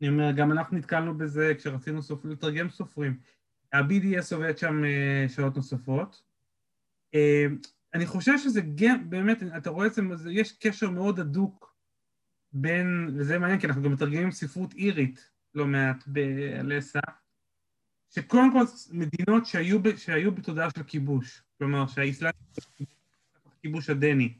[0.00, 2.24] אני אומר, גם אנחנו נתקלנו בזה כשרצינו סופ...
[2.24, 3.16] לתרגם סופרים.
[3.72, 6.22] ה-BDS עובד שם אה, שעות נוספות.
[7.14, 7.46] אה,
[7.94, 11.74] אני חושב שזה גם, באמת, אתה רואה את זה, יש קשר מאוד הדוק
[12.52, 17.00] בין, וזה מעניין כי אנחנו גם מתרגמים ספרות אירית לא מעט באלסה,
[18.10, 22.32] שקודם כל מדינות שהיו, שהיו בתודעה של כיבוש, כלומר שהאסלאם
[23.62, 24.34] כיבוש הדני.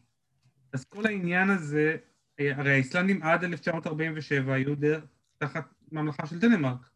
[0.72, 1.96] אז כל העניין הזה,
[2.40, 5.04] אה, הרי האיסלנדים עד 1947 היו דרך
[5.38, 6.90] תחת ממלכה של דנמרק.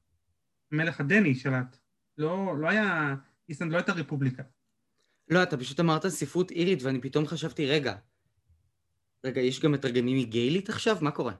[0.72, 1.81] המלך הדני שלט.
[2.22, 3.14] לא, לא היה,
[3.48, 4.42] איסלנד לא הייתה רפובליקה.
[5.28, 7.94] לא, אתה פשוט אמרת ספרות אירית, ואני פתאום חשבתי, רגע,
[9.24, 10.96] רגע, יש גם מתרגמים מגיילית עכשיו?
[11.00, 11.32] מה קורה?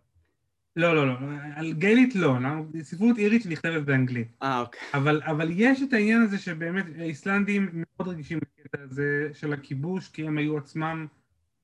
[0.77, 1.15] לא, לא, לא,
[1.57, 2.35] על גיילית לא,
[2.81, 4.29] ספרות אירית שנכתבת באנגלית.
[4.43, 4.81] אה, אוקיי.
[4.95, 10.27] אבל, אבל יש את העניין הזה שבאמת האיסלנדים מאוד רגישים לקטע הזה של הכיבוש, כי
[10.27, 11.07] הם היו עצמם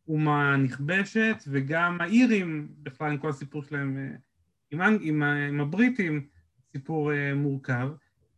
[0.08, 4.16] אומה נכבשת, וגם האירים, בכלל עם כל הסיפור שלהם אה,
[4.70, 6.26] עם, עם, עם הבריטים,
[6.72, 7.88] סיפור uh, מורכב.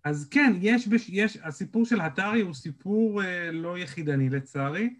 [0.04, 0.88] אז כן, יש.
[1.08, 4.94] יש, הסיפור של הטארי הוא סיפור אה, לא יחידני לצערי,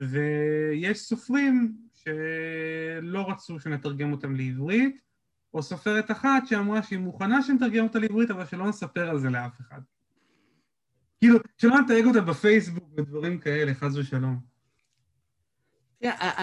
[0.00, 5.00] ויש סופרים שלא רצו שנתרגם אותם לעברית,
[5.54, 9.60] או סופרת אחת שאמרה שהיא מוכנה שנתרגם אותה לעברית, אבל שלא נספר על זה לאף
[9.60, 9.80] אחד.
[11.20, 14.52] כאילו, שלא נתייג אותה בפייסבוק ודברים כאלה, חס ושלום.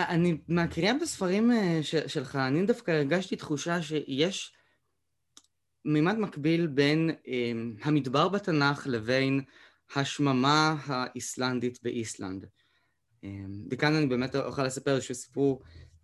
[0.10, 4.54] אני, מהקריאה בספרים אה, שלך, אני דווקא הרגשתי תחושה שיש
[5.86, 7.30] מימד מקביל בין um,
[7.82, 9.42] המדבר בתנ"ך לבין
[9.96, 12.46] השממה האיסלנדית באיסלנד.
[13.24, 13.28] Um,
[13.72, 15.64] וכאן אני באמת אוכל לספר איזשהו סיפור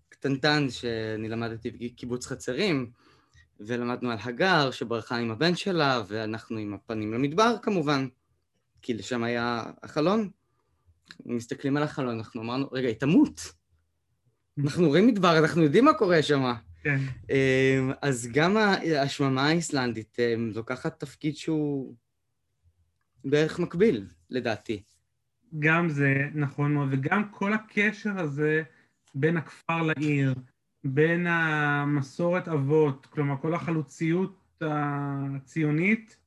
[0.10, 2.92] קטנטן שאני למדתי בקיבוץ חצרים,
[3.60, 8.08] ולמדנו על הגר שברחה עם הבן שלה, ואנחנו עם הפנים למדבר כמובן,
[8.82, 10.30] כי לשם היה החלון.
[11.26, 13.42] מסתכלים על החלון, אנחנו אמרנו, רגע, היא תמות.
[14.64, 16.54] אנחנו רואים מדבר, אנחנו יודעים מה קורה שם.
[16.86, 17.00] כן.
[17.30, 18.58] אמ, אז גם
[19.04, 21.96] השממה האיסלנדית אמ, לוקחת תפקיד שהוא
[23.26, 24.84] בערך מקביל, לדעתי.
[25.60, 28.64] גם זה נכון מאוד, וגם כל הקשר הזה
[29.16, 30.36] בין הכפר לעיר,
[30.84, 36.18] בין המסורת אבות, כלומר כל החלוציות הציונית,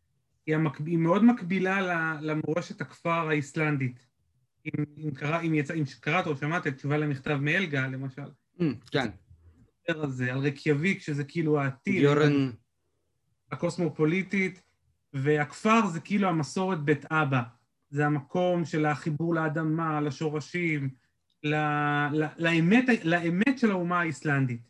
[0.46, 0.86] היא, המקב...
[0.86, 1.80] היא מאוד מקבילה
[2.20, 4.06] למורשת הכפר האיסלנדית.
[4.66, 8.22] אם, אם, קרא, אם, יצא, אם קראת או שמעת את תשובה למכתב מאלגה, למשל.
[8.60, 9.08] Mm, כן.
[9.88, 12.02] הזה, על רקיאביק, שזה כאילו העתיד.
[12.02, 12.50] יורן.
[13.52, 14.62] הקוסמופוליטית,
[15.12, 17.42] והכפר זה כאילו המסורת בית אבא.
[17.90, 20.90] זה המקום של החיבור לאדמה, לשורשים,
[21.44, 21.54] ל,
[22.12, 24.60] ל, לאמת, לאמת של האומה האיסלנדית.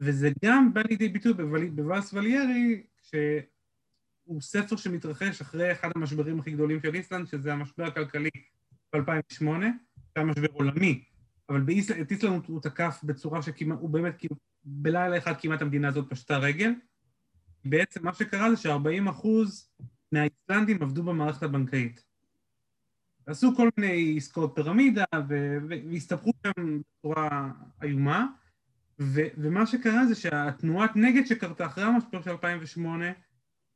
[0.00, 1.32] וזה גם בא לידי ביטוי
[1.70, 8.30] בוואס וליירי, שהוא ספר שמתרחש אחרי אחד המשברים הכי גדולים של איסלנד, שזה המשבר הכלכלי
[8.92, 9.44] ב-2008,
[10.14, 11.04] שהיה משבר עולמי,
[11.48, 15.88] אבל באיסלנד, את איסלנד הוא תקף בצורה שכמעט, הוא באמת כאילו, בלילה אחד כמעט המדינה
[15.88, 16.72] הזאת פשטה רגל.
[17.64, 19.70] בעצם מה שקרה זה ש-40 אחוז
[20.12, 22.04] מהאיסלנדים עבדו במערכת הבנקאית.
[23.26, 27.50] עשו כל מיני עסקאות פירמידה והסתבכו שם בצורה
[27.82, 28.26] איומה,
[29.00, 33.04] ו- ומה שקרה זה שהתנועת נגד שקרתה אחרי המשבר של 2008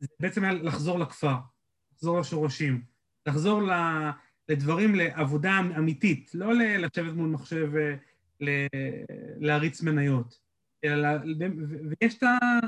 [0.00, 1.36] זה בעצם היה לחזור לכפר,
[1.92, 2.82] לחזור לשורשים,
[3.26, 4.10] לחזור ל-
[4.48, 7.70] לדברים, לעבודה אמיתית, לא לשבת מול מחשב
[8.40, 10.40] ולהריץ מניות,
[10.84, 11.08] אלא,
[11.90, 12.18] ויש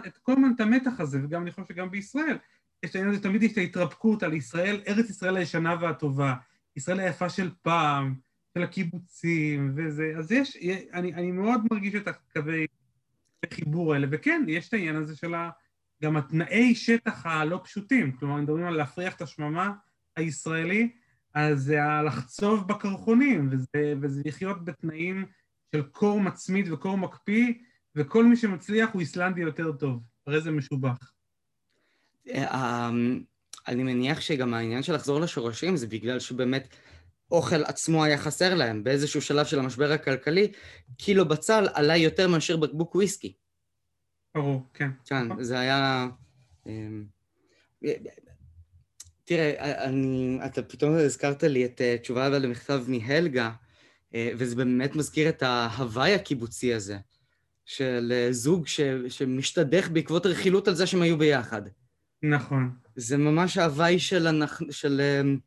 [0.06, 2.36] את כל הזמן את המתח הזה, וגם אני חושב שגם בישראל,
[2.82, 6.34] יש את העניין הזה, תמיד יש את ההתרפקות על ישראל, ארץ ישראל הישנה והטובה,
[6.76, 8.14] ישראל היפה של פעם,
[8.54, 10.56] של הקיבוצים וזה, אז יש,
[10.92, 12.66] אני, אני מאוד מרגיש את הקווי
[13.46, 15.34] החיבור האלה, וכן, יש את העניין הזה של
[16.02, 19.72] גם התנאי שטח הלא פשוטים, כלומר, מדברים על להפריח את השממה
[20.16, 20.92] הישראלי,
[21.38, 25.26] אז זה לחצוב בקרחונים, וזה, וזה לחיות בתנאים
[25.72, 27.52] של קור מצמיד וקור מקפיא,
[27.96, 30.98] וכל מי שמצליח הוא איסלנדי יותר טוב, הרי זה משובח.
[32.28, 33.22] אה, אמ,
[33.68, 36.74] אני מניח שגם העניין של לחזור לשורשים זה בגלל שבאמת
[37.30, 38.84] אוכל עצמו היה חסר להם.
[38.84, 40.52] באיזשהו שלב של המשבר הכלכלי,
[40.96, 43.32] קילו בצל עלה יותר מאשר בקבוק וויסקי.
[44.34, 44.90] ברור, כן.
[45.04, 46.08] כן, זה היה...
[49.30, 53.50] אמ, תראה, אני, אתה פתאום הזכרת לי את אה, תשובה למכתב מהלגה,
[54.14, 56.98] אה, וזה באמת מזכיר את ההוואי הקיבוצי הזה,
[57.64, 61.62] של אה, זוג ש, שמשתדך בעקבות רכילות על זה שהם היו ביחד.
[62.22, 62.70] נכון.
[62.96, 64.26] זה ממש ההוואי של.
[64.70, 65.38] של אמ,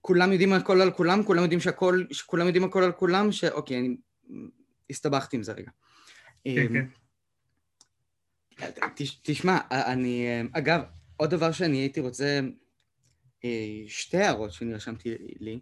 [0.00, 3.96] כולם יודעים הכל על כולם, כולם יודעים שהכל, שכולם יודעים הכל על כולם, שאוקיי, אני
[4.90, 5.70] הסתבכתי עם זה רגע.
[6.44, 6.88] כן, אמ,
[8.96, 9.04] כן.
[9.22, 10.80] תשמע, אני, אמ, אגב,
[11.16, 12.40] עוד דבר שאני הייתי רוצה, אה,
[13.86, 15.60] שתי הערות שאני רשמתי לי.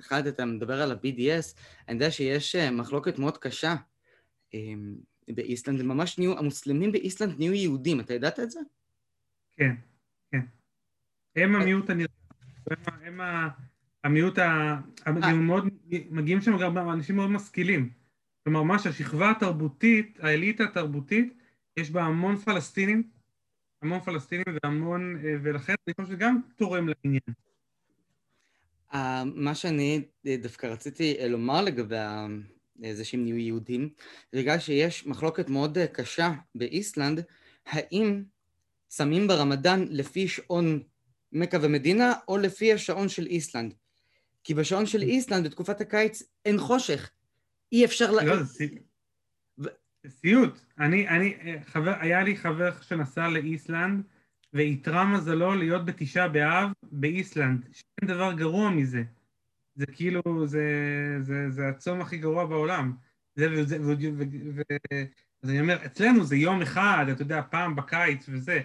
[0.00, 3.74] אחד, אתה מדבר על ה-BDS, אני יודע שיש אה, מחלוקת מאוד קשה
[5.28, 8.60] באיסלנד, ממש נהיו, המוסלמים באיסלנד נהיו יהודים, אתה ידעת את זה?
[9.56, 9.74] כן,
[10.32, 10.40] כן.
[11.36, 12.08] הם המיעוט הנראה,
[13.02, 13.20] הם
[14.04, 14.80] המיעוט ה...
[15.06, 15.64] הם מאוד,
[16.10, 17.90] מגיעים שם גם אנשים מאוד משכילים.
[18.44, 21.34] כלומר, מה שהשכבה התרבותית, האליטה התרבותית,
[21.76, 23.10] יש בה המון פלסטינים,
[23.82, 27.20] המון פלסטינים והמון, ולכן אני חושב שזה גם תורם לעניין.
[29.34, 30.02] מה שאני
[30.42, 31.96] דווקא רציתי לומר לגבי
[32.92, 33.88] זה שהם נהיו יהודים,
[34.32, 37.24] בגלל שיש מחלוקת מאוד קשה באיסלנד,
[37.66, 38.22] האם
[38.88, 40.82] צמים ברמדאן לפי שעון
[41.32, 43.74] מכה ומדינה, או לפי השעון של איסלנד.
[44.44, 47.10] כי בשעון של איסלנד, בתקופת הקיץ, אין חושך.
[47.72, 48.10] אי אפשר.
[48.10, 48.34] לא,
[50.04, 50.60] זה סיוט.
[50.78, 51.34] אני, אני,
[51.64, 54.04] חבר, היה לי חבר שנסע לאיסלנד,
[54.52, 57.68] ואיתרע מזלו להיות בתשעה באב באיסלנד.
[57.72, 59.02] שאין דבר גרוע מזה.
[59.74, 60.64] זה כאילו, זה,
[61.20, 62.92] זה, זה הצום הכי גרוע בעולם.
[63.34, 64.22] זה, וזה, ו, ו,
[64.54, 64.62] ו,
[65.42, 68.60] אז אני אומר, אצלנו זה יום אחד, אתה יודע, פעם בקיץ וזה.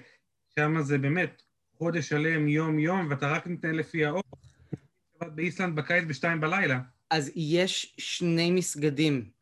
[0.55, 1.41] שם זה באמת
[1.73, 4.23] חודש שלם, יום-יום, ואתה רק נותן לפי האור.
[5.35, 6.79] באיסלנד בקיץ בשתיים בלילה.
[7.09, 9.36] אז יש שני מסגדים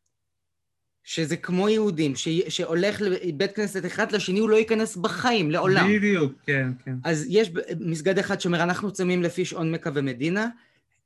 [1.05, 2.27] שזה כמו יהודים, ש...
[2.49, 5.87] שהולך לבית כנסת אחד לשני, הוא לא ייכנס בחיים, לעולם.
[5.93, 6.95] בדיוק, כן, כן.
[7.03, 10.47] אז יש מסגד אחד שאומר, אנחנו צמים לפי שעון מכה ומדינה,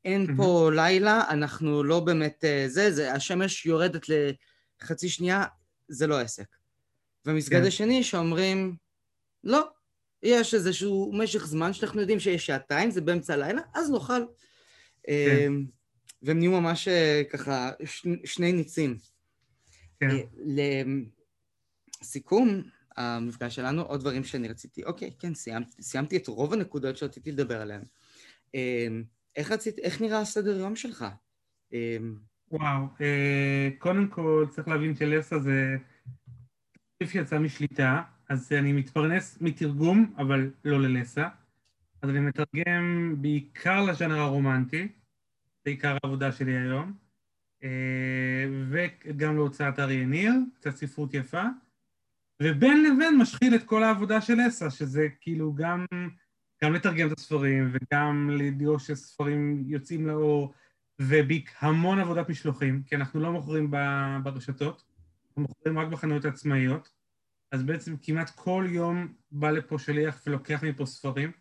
[0.05, 0.37] אין mm-hmm.
[0.37, 4.05] פה לילה, אנחנו לא באמת אה, זה, זה, השמש יורדת
[4.81, 5.43] לחצי שנייה,
[5.87, 6.47] זה לא עסק.
[7.25, 7.67] ומסגד כן.
[7.67, 8.75] השני שאומרים,
[9.43, 9.67] לא,
[10.23, 14.21] יש איזשהו משך זמן שאנחנו יודעים שיש שעתיים, זה באמצע הלילה, אז נאכל.
[15.03, 15.11] כן.
[15.47, 15.65] אמ,
[16.23, 17.71] והם נהיו ממש אה, ככה
[18.25, 18.97] שני ניצים.
[19.99, 20.09] כן.
[20.09, 20.83] אה,
[22.01, 22.61] לסיכום
[22.97, 27.61] המפגש שלנו, עוד דברים שאני רציתי, אוקיי, כן, סיימתי, סיימתי את רוב הנקודות שרציתי לדבר
[27.61, 27.81] עליהן.
[28.53, 29.03] אמ,
[29.35, 31.05] איך רצית, איך נראה הסדר יום שלך?
[31.73, 32.15] אמ,
[32.51, 35.77] וואו, אה, קודם כל צריך להבין שלסה זה
[36.71, 41.27] תקציב שיצא משליטה, אז אני מתפרנס מתרגום, אבל לא ללסה.
[42.01, 44.87] אז אני מתרגם בעיקר לז'אנר הרומנטי,
[45.65, 46.93] זה עיקר העבודה שלי היום, אה,
[48.69, 51.43] וגם להוצאת אריה ניר, קצת ספרות יפה,
[52.41, 55.85] ובין לבין משחיל את כל העבודה של לסה, שזה כאילו גם,
[56.63, 60.53] גם לתרגם את הספרים, וגם לדאוג שספרים יוצאים לאור,
[60.99, 63.71] והמון עבודת משלוחים, כי אנחנו לא מוכרים
[64.23, 64.83] ברשתות,
[65.27, 66.89] אנחנו מוכרים רק בחנויות העצמאיות.
[67.51, 71.31] אז בעצם כמעט כל יום בא לפה שליח ולוקח מפה ספרים.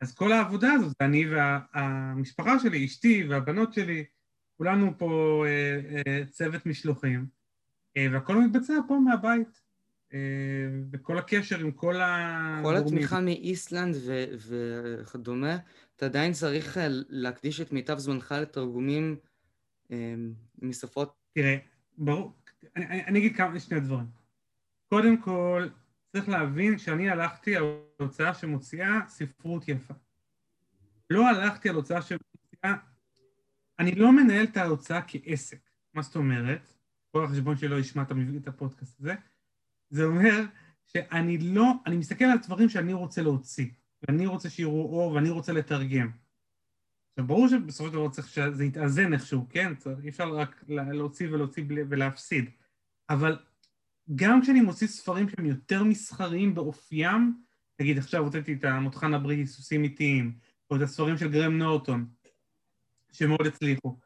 [0.00, 4.04] אז כל העבודה הזאת, אני והמשפחה וה, שלי, אשתי והבנות שלי,
[4.56, 7.26] כולנו פה אה, אה, צוות משלוחים,
[7.96, 9.66] אה, והכל מתבצע פה מהבית.
[10.14, 10.18] אה,
[10.92, 12.60] וכל הקשר עם כל ה...
[12.62, 15.56] כל התמיכה מאיסלנד ו- וכדומה,
[15.96, 19.16] אתה עדיין צריך אה, להקדיש את מיטב זמנך לתרגומים
[19.90, 20.14] אה,
[20.62, 21.14] משפות...
[21.32, 21.56] תראה,
[21.98, 22.36] ברור,
[22.76, 24.06] אני, אני אגיד כמה, שני דברים.
[24.88, 25.68] קודם כל,
[26.12, 27.64] צריך להבין שאני הלכתי על
[28.00, 29.94] הוצאה שמוציאה ספרות יפה.
[31.10, 32.25] לא הלכתי על הוצאה שמוציאה...
[33.78, 35.70] אני לא מנהל את ההוצאה כעסק.
[35.94, 36.74] מה זאת אומרת?
[37.12, 38.02] כל החשבון שלא ישמע
[38.36, 39.14] את הפודקאסט הזה.
[39.90, 40.44] זה אומר
[40.86, 41.72] שאני לא...
[41.86, 43.66] אני מסתכל על דברים שאני רוצה להוציא,
[44.02, 46.10] ואני רוצה שיראו אור, ואני רוצה לתרגם.
[47.10, 49.72] עכשיו, ברור שבסופו של דבר צריך שזה יתאזן איכשהו, כן?
[50.02, 52.50] אי אפשר רק להוציא ולהוציא ולהפסיד.
[53.10, 53.38] אבל
[54.14, 57.42] גם כשאני מוציא ספרים שהם יותר מסחריים באופיים,
[57.80, 60.38] נגיד עכשיו הוצאתי את המותחן הבריטי סוסים איטיים,
[60.70, 62.06] או את הספרים של גרם נורטון,
[63.18, 63.98] שמאוד הצליחו,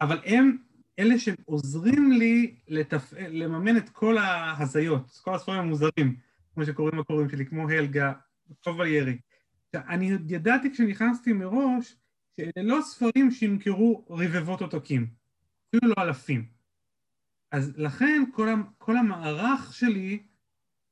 [0.00, 0.56] אבל הם
[0.98, 3.12] אלה שעוזרים לי לתפ...
[3.18, 6.16] לממן את כל ההזיות, כל הספרים המוזרים,
[6.54, 8.12] כמו שקוראים בקוראים שלי, כמו הלגה,
[8.64, 9.18] כובע ירי.
[9.74, 11.96] אני ידעתי כשנכנסתי מראש
[12.36, 15.06] שאלה לא ספרים שימכרו רבבות עותקים,
[15.68, 16.46] אפילו לא אלפים.
[17.52, 20.22] אז לכן כל, כל המערך שלי,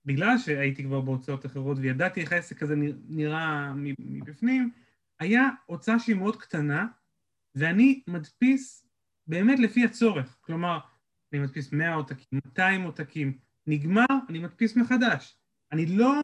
[0.04, 2.74] בגלל שהייתי כבר בהוצאות אחרות וידעתי איך העסק הזה
[3.08, 4.70] נראה מבפנים,
[5.20, 6.86] היה הוצאה שהיא מאוד קטנה,
[7.56, 8.86] ואני מדפיס
[9.26, 10.36] באמת לפי הצורך.
[10.40, 10.78] כלומר,
[11.32, 15.38] אני מדפיס 100 עותקים, 200 עותקים, נגמר, אני מדפיס מחדש.
[15.72, 16.20] אני לא...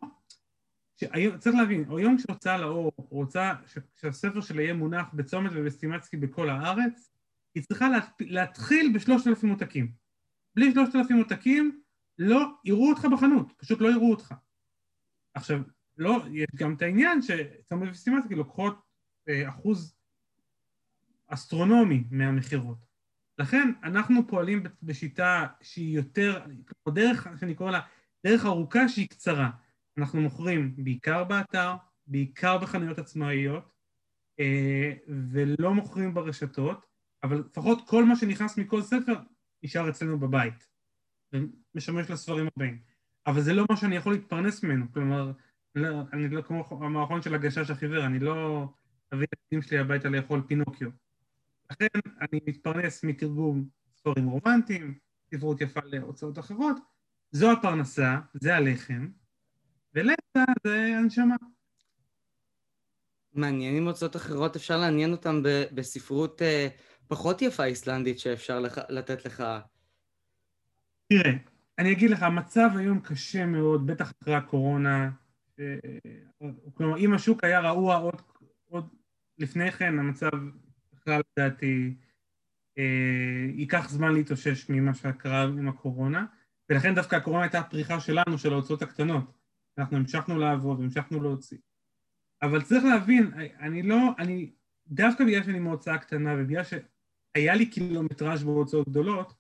[0.97, 3.53] שהיום, צריך להבין, היום כשהוצאה לאור רוצה
[4.01, 7.13] שהספר שלה יהיה מונח בצומת ובסטימצקי בכל הארץ,
[7.55, 7.87] היא צריכה
[8.21, 9.93] להתחיל בשלושת אלפים עותקים.
[10.55, 11.81] בלי שלושת אלפים עותקים,
[12.19, 14.35] לא יראו אותך בחנות, פשוט לא יראו אותך.
[15.35, 15.61] עכשיו,
[15.99, 18.83] לא, יש גם את העניין שצמוד וסיסטמטיקה לוקחות
[19.29, 19.95] אה, אחוז
[21.35, 22.79] אסטרונומי מהמכירות.
[23.39, 26.45] לכן אנחנו פועלים בשיטה שהיא יותר,
[26.89, 27.81] דרך שאני קורא לה
[28.27, 29.51] דרך ארוכה שהיא קצרה.
[29.99, 31.75] אנחנו מוכרים בעיקר באתר,
[32.07, 33.73] בעיקר בחנויות עצמאיות,
[34.41, 36.87] אה, ולא מוכרים ברשתות,
[37.23, 39.15] אבל לפחות כל מה שנכנס מכל ספר
[39.63, 40.69] נשאר אצלנו בבית,
[41.33, 42.79] ומשמש לספרים הבאים.
[43.27, 45.33] אבל זה לא מה שאני יכול להתפרנס ממנו, כלומר,
[45.75, 48.69] לא, אני לא כמו המערכון של הגשש החיוור, אני לא
[49.15, 50.91] אביא את הילדים שלי הביתה לאכול פינוקיו.
[51.73, 53.65] לכן אני מתפרנס מתרגום
[53.97, 54.99] ספרים רומנטיים,
[55.35, 56.77] ספרות יפה להוצאות אחרות,
[57.31, 59.09] זו הפרנסה, זה הלחם,
[59.95, 61.37] ולצה זה הנשמה.
[63.33, 65.43] מעניין אם הוצאות אחרות, אפשר לעניין אותם
[65.75, 66.69] בספרות אה,
[67.09, 69.45] פחות יפה איסלנדית שאפשר לך, לתת לך?
[71.09, 71.33] תראה,
[71.79, 75.11] אני אגיד לך, המצב היום קשה מאוד, בטח אחרי הקורונה.
[76.75, 78.23] כלומר, אם השוק היה רעוע עוד,
[78.69, 78.89] עוד
[79.39, 80.31] לפני כן, המצב
[81.03, 81.95] בכלל לדעתי
[82.79, 86.27] אה, ייקח זמן להתאושש ממה שקרה עם הקורונה,
[86.71, 89.33] ולכן דווקא הקורונה הייתה הפריחה שלנו, של ההוצאות הקטנות.
[89.79, 91.59] אנחנו המשכנו לעבוד, המשכנו להוציא.
[92.43, 94.53] אבל צריך להבין, אני לא, אני,
[94.87, 96.75] דווקא בגלל שאני מהוצאה קטנה ובגלל ש...
[97.35, 99.35] היה לי קילומטראז' בהוצאות גדולות,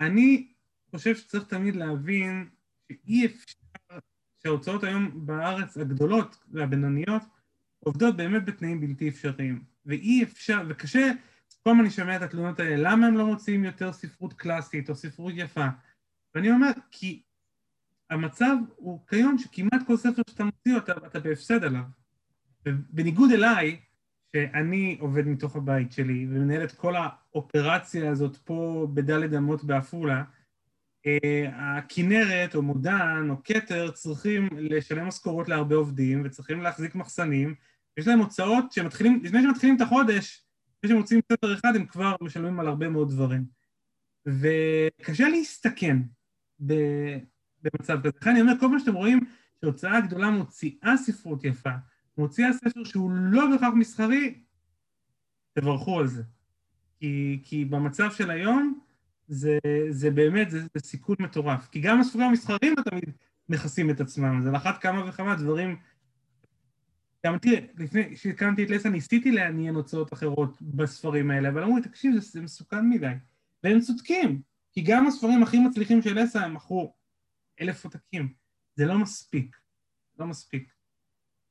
[0.00, 0.52] אני
[0.90, 2.48] חושב שצריך תמיד להבין
[2.88, 3.98] שאי אפשר,
[4.42, 7.22] שההוצאות היום בארץ הגדולות והבינוניות
[7.78, 11.10] עובדות באמת בתנאים בלתי אפשריים, ואי אפשר, וקשה,
[11.62, 14.94] כל הזמן אני שומע את התלונות האלה, למה הם לא מוציאים יותר ספרות קלאסית או
[14.94, 15.66] ספרות יפה?
[16.34, 17.22] ואני אומר, כי
[18.10, 21.82] המצב הוא כיום שכמעט כל ספר שאתה מוציא אתה, אתה בהפסד עליו.
[22.66, 23.80] ובניגוד אליי,
[24.32, 30.24] שאני עובד מתוך הבית שלי ומנהל את כל האופרציה הזאת פה בדלת אמות בעפולה,
[31.06, 37.54] אה, הכנרת או מודן או כתר צריכים לשלם משכורות להרבה עובדים וצריכים להחזיק מחסנים,
[37.96, 40.44] יש להם הוצאות שמתחילים, לפני שמתחילים את החודש,
[40.78, 43.44] לפני שהם מוצאים ספר אחד הם כבר משלמים על הרבה מאוד דברים.
[44.26, 45.98] וקשה להסתכן
[46.60, 48.10] במצב כזה.
[48.20, 49.20] לכן אני אומר, כל מה שאתם רואים
[49.60, 51.70] שהוצאה גדולה מוציאה ספרות יפה,
[52.18, 54.40] מוציאה ספר שהוא לא בהכרח מסחרי,
[55.52, 56.22] תברכו על זה.
[56.98, 58.80] כי, כי במצב של היום,
[59.28, 59.58] זה,
[59.90, 61.68] זה באמת, זה, זה סיכון מטורף.
[61.68, 63.10] כי גם הספרים המסחריים לא תמיד
[63.48, 65.76] מכסים את עצמם, זה לאחת כמה וכמה דברים...
[67.26, 71.82] גם תראה, לפני שהקמתי את לסה ניסיתי לעניין הוצאות אחרות בספרים האלה, אבל אמרו לי,
[71.82, 73.12] תקשיב, זה, זה מסוכן מדי.
[73.64, 76.94] והם צודקים, כי גם הספרים הכי מצליחים של לסה הם מכרו
[77.60, 78.32] אלף עותקים.
[78.74, 79.56] זה לא מספיק,
[80.18, 80.72] לא מספיק.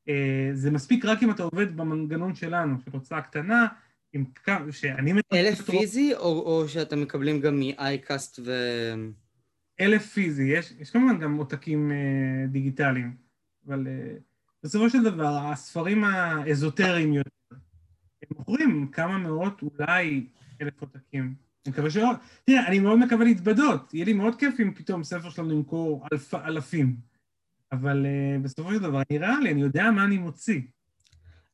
[0.10, 3.68] אה, זה מספיק רק אם אתה עובד במנגנון שלנו, של הוצאה קטנה,
[4.14, 5.14] עם כמה, שאני...
[5.34, 8.52] אלף פיזי, או, או שאתם מקבלים גם מ-iCast ו...
[9.80, 13.16] אלף פיזי, יש, יש כמובן גם עותקים אה, דיגיטליים,
[13.68, 14.18] אבל אה,
[14.66, 17.30] בסופו של דבר, הספרים האזוטריים יותר,
[18.22, 20.28] הם מוכרים כמה מאות, אולי
[20.62, 21.24] אלף עותקים.
[21.66, 22.12] אני מקווה שלא...
[22.46, 26.34] תראה, אני מאוד מקווה להתבדות, יהיה לי מאוד כיף אם פתאום ספר שלנו ימכור אלפ,
[26.34, 26.96] אלפים.
[27.72, 30.62] אבל uh, בסופו של דבר, נראה לי, אני יודע מה אני מוציא.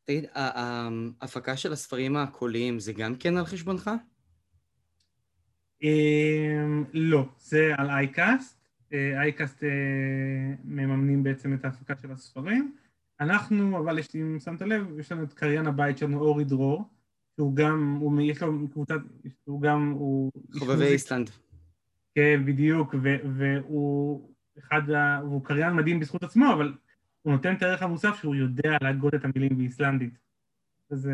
[0.05, 3.91] תגיד, ההפקה של הספרים הקוליים זה גם כן על חשבונך?
[5.83, 5.87] Um,
[6.93, 8.57] לא, זה על אייקאסט.
[8.91, 9.65] אייקאסט uh, uh,
[10.63, 12.75] מממנים בעצם את ההפקה של הספרים.
[13.21, 16.89] אנחנו, אבל יש אם שמת לב, יש לנו את קריין הבית שלנו, אורי דרור,
[17.35, 18.99] שהוא גם, הוא, יש לו קבוצת,
[19.43, 20.31] הוא גם, הוא...
[20.59, 21.29] חובבי איסלנד.
[22.15, 24.29] כן, בדיוק, ו, והוא
[24.59, 25.17] אחד, ה...
[25.17, 26.73] הוא קריין מדהים בזכות עצמו, אבל
[27.21, 30.13] הוא נותן את הערך המוסף שהוא יודע להגות את המילים באיסלנדית.
[30.89, 31.13] זה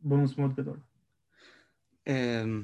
[0.00, 0.76] בונוס מאוד גדול.
[2.06, 2.62] אמ,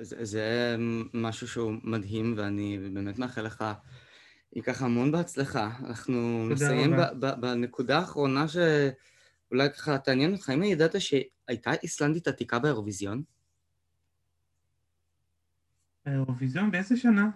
[0.00, 0.76] זה
[1.14, 3.64] משהו שהוא מדהים, ואני באמת מאחל לך
[4.56, 5.70] ייקח המון בהצלחה.
[5.86, 6.94] אנחנו נסיים
[7.40, 10.48] בנקודה האחרונה שאולי ככה תעניין אותך.
[10.48, 13.22] האם ידעת שהייתה איסלנדית עתיקה באירוויזיון?
[16.06, 16.70] האירוויזיון?
[16.70, 17.30] באיזה שנה?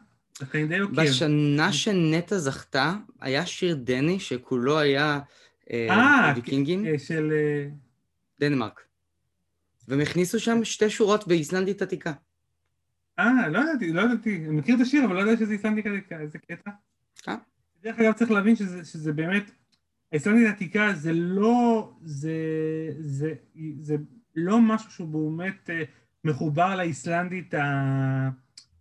[0.94, 5.20] בשנה שנטע זכתה, היה שיר דני שכולו היה
[5.70, 6.86] אה, אה ויקינגים.
[6.86, 7.32] אה, של...
[7.32, 7.68] אה,
[8.40, 8.80] דנמרק.
[9.88, 12.12] והם הכניסו שם שתי שורות באיסלנדית עתיקה.
[13.18, 14.36] אה, לא ידעתי, לא ידעתי.
[14.36, 16.70] אני מכיר את השיר, אבל לא ידעתי שזה איסלנדית עתיקה, איזה קטע.
[17.28, 17.36] אה?
[17.82, 19.50] דרך אגב, צריך להבין שזה, שזה באמת...
[20.12, 21.92] האיסלנדית עתיקה זה לא...
[22.02, 22.32] זה,
[22.98, 23.34] זה,
[23.80, 23.96] זה
[24.34, 25.70] לא משהו שהוא באמת
[26.24, 27.54] מחובר לאיסלנדית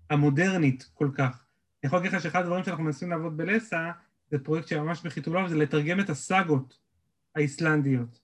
[0.10, 1.45] המודרנית כל כך.
[1.84, 3.91] אני יכול להגיד לך שאחד הדברים שאנחנו מנסים לעבוד בלסה,
[4.32, 6.77] זה פרויקט שממש בחיתוליו, זה לתרגם את הסאגות
[7.36, 8.19] האיסלנדיות.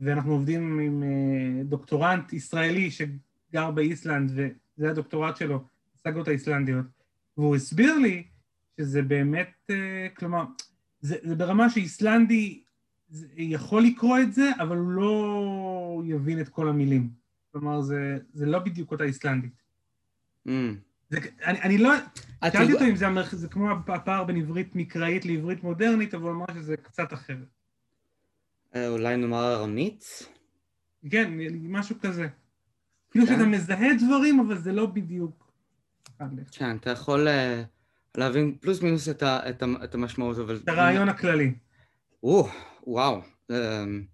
[0.00, 6.86] ואנחנו עובדים עם אה, דוקטורנט ישראלי שגר באיסלנד, וזה הדוקטורט שלו, הסאגות האיסלנדיות.
[7.36, 8.24] והוא הסביר לי
[8.78, 10.44] שזה באמת, אה, כלומר,
[11.00, 12.62] זה, זה ברמה שאיסלנדי
[13.36, 17.10] יכול לקרוא את זה, אבל הוא לא יבין את כל המילים.
[17.52, 19.62] כלומר, זה, זה לא בדיוק אותה איסלנדית.
[20.48, 20.50] Mm.
[21.10, 21.90] זה, אני, אני לא...
[22.52, 26.44] שאלתי אותו אם זה, זה כמו הפער בין עברית מקראית לעברית מודרנית, אבל הוא אמר
[26.54, 27.48] שזה קצת אחרת.
[28.74, 30.28] אה, אולי נאמר ארמית?
[31.10, 32.28] כן, משהו כזה.
[33.10, 33.32] כאילו כן.
[33.32, 35.52] שאתה מזהה דברים, אבל זה לא בדיוק...
[36.52, 37.62] כן, אתה יכול אה,
[38.16, 40.56] להבין פלוס מינוס את, ה, את, ה, את המשמעות, אבל...
[40.64, 41.54] את הרעיון הכללי.
[42.22, 42.48] או,
[42.86, 43.22] וואו.
[43.50, 44.04] אמ,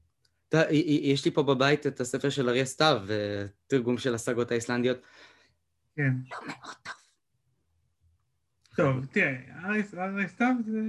[0.73, 3.03] יש לי פה בבית את הספר של אריה סתיו,
[3.67, 4.99] תרגום של הסגות האיסלנדיות.
[5.97, 6.13] כן.
[6.31, 6.95] לא מאוד טוב.
[8.77, 10.81] טוב, תראה, ארי סתיו זה...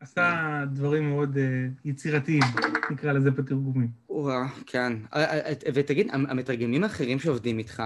[0.00, 2.42] עשה דברים מאוד אה, יצירתיים,
[2.90, 3.88] נקרא לזה בתרגומים.
[4.08, 4.92] וואה, כן.
[5.14, 7.82] אה, אה, ותגיד, המתרגמים האחרים שעובדים איתך,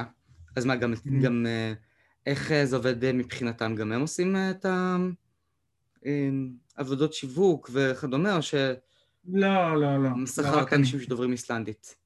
[0.57, 0.95] אז מה, גם.
[1.23, 1.47] גם
[2.27, 3.75] איך זה עובד מבחינתם?
[3.75, 4.67] גם הם עושים את
[6.77, 8.55] העבודות שיווק וכדומה, או ש...
[9.29, 10.11] לא, לא, לא.
[10.11, 11.97] מסחר לא רק אנשים שדוברים איסלנדית.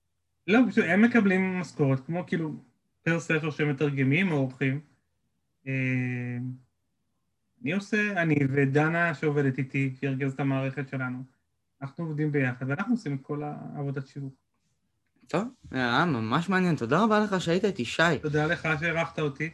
[0.46, 2.54] לא, פשוט הם מקבלים משכורת, כמו כאילו
[3.02, 4.80] פר ספר שהם מתרגמים או עורכים.
[7.62, 11.22] אני עושה, אני ודנה שעובדת איתי, שארגז את המערכת שלנו,
[11.82, 14.34] אנחנו עובדים ביחד ואנחנו עושים את כל העבודת שיווק.
[15.26, 16.76] טוב, היה ממש מעניין.
[16.76, 18.18] תודה רבה לך שהיית איתי, שי.
[18.22, 19.50] תודה לך שאירחת אותי.